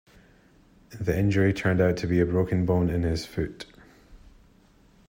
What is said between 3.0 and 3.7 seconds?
his foot.